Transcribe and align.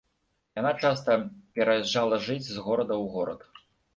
Яна 0.59 0.71
часта 0.87 1.17
пераязджала 1.59 2.19
жыць 2.29 2.47
з 2.49 2.57
горада 2.69 2.95
ў 3.03 3.05
горад. 3.19 3.41